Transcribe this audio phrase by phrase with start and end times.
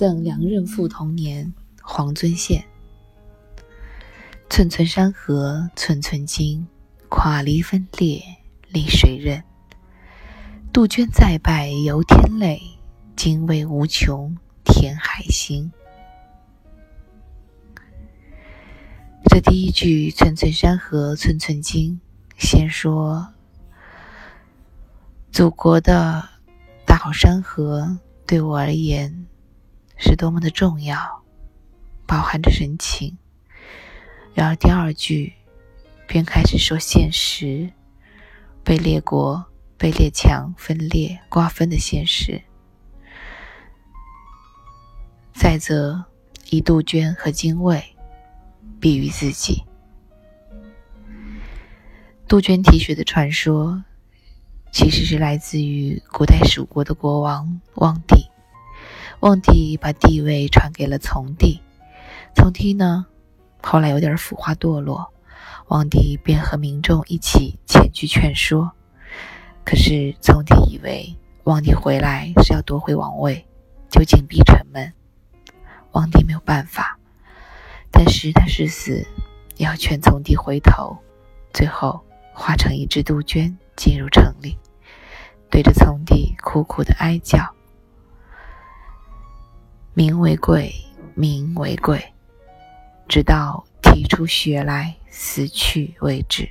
[0.00, 1.52] 赠两任赋同年，
[1.82, 2.64] 黄遵宪。
[4.48, 6.66] 寸寸山河寸寸金，
[7.10, 8.22] 垮离分裂
[8.70, 9.44] 立谁人？
[10.72, 12.62] 杜鹃再拜犹天泪，
[13.14, 14.34] 精卫无穷
[14.64, 15.70] 填海心。
[19.26, 22.00] 这第一句“寸寸山河寸寸金”，
[22.40, 23.34] 先说
[25.30, 26.26] 祖国的
[26.86, 29.26] 大好山河对我而言
[30.00, 31.22] 是多么的重要，
[32.06, 33.18] 包含着深情。
[34.32, 35.34] 然而第二句
[36.08, 37.70] 便开始说现实，
[38.64, 39.44] 被列国、
[39.76, 42.42] 被列强分裂、瓜分的现实。
[45.34, 46.04] 再则
[46.48, 47.82] 以杜鹃和精卫
[48.80, 49.62] 比喻自己。
[52.26, 53.84] 杜鹃啼血的传说，
[54.72, 58.30] 其实是来自于古代蜀国的国王望帝。
[59.20, 61.60] 望帝把帝位传给了从帝，
[62.34, 63.04] 从帝呢？
[63.62, 65.12] 后来有点腐化堕落，
[65.68, 68.72] 望帝便和民众一起前去劝说。
[69.62, 73.46] 可是从帝以为王帝回来是要夺回王位，
[73.90, 74.90] 就紧闭城门。
[75.92, 76.98] 王帝没有办法，
[77.90, 79.06] 但是他誓死
[79.58, 80.96] 要劝从帝回头。
[81.52, 82.00] 最后
[82.32, 84.56] 化成一只杜鹃进入城里，
[85.50, 87.38] 对着从帝苦苦的哀叫
[89.94, 90.74] ：“名为贵，
[91.14, 92.02] 名为贵。”
[93.08, 96.48] 直到啼出血来，死去为止。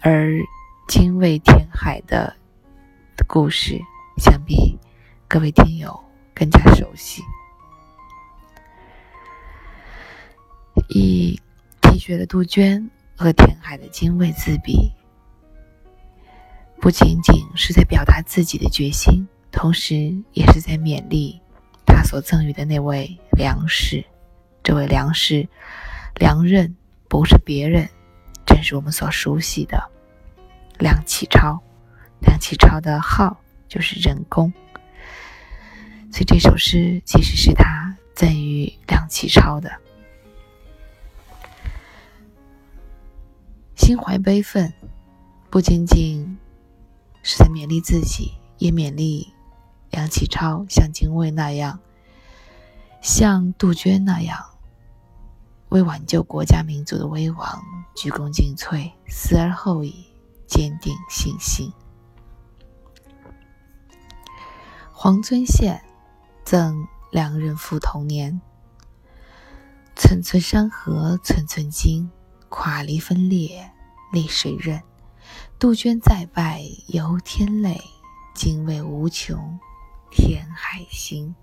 [0.00, 0.32] 而
[0.88, 2.34] 精卫填海的
[3.26, 3.78] 故事，
[4.16, 4.78] 想必
[5.28, 6.02] 各位听友
[6.34, 7.22] 更加熟悉。
[10.88, 11.38] 以
[11.82, 14.90] 啼血的杜鹃和填海的精卫自比，
[16.80, 21.40] 不仅仅是在表达自己的决心，同时也是在勉励
[21.86, 24.04] 他所赠予的那位良士。
[24.62, 25.48] 这位梁氏，
[26.16, 26.76] 梁任
[27.08, 27.88] 不是别人，
[28.44, 29.82] 正是我们所熟悉的
[30.78, 31.58] 梁启超。
[32.20, 33.36] 梁启超的号
[33.68, 34.52] 就是任公，
[36.10, 39.70] 所以这首诗其实是他赠予梁启超的。
[43.76, 44.70] 心怀悲愤，
[45.48, 46.36] 不仅仅
[47.22, 49.32] 是在勉励自己，也勉励
[49.90, 51.80] 梁启超像精卫那样，
[53.00, 54.44] 像杜鹃那样。
[55.70, 57.62] 为挽救国家民族的危亡，
[57.94, 60.06] 鞠躬尽瘁，死而后已，
[60.46, 61.70] 坚定信心。
[64.90, 65.84] 黄遵宪
[66.42, 68.40] 赠两人赋同年：
[69.94, 72.10] 寸寸山河寸寸金，
[72.48, 73.70] 垮离分裂
[74.10, 74.82] 立谁任？
[75.58, 77.78] 杜鹃再拜犹天泪，
[78.34, 79.60] 精卫无穷
[80.10, 81.34] 天海星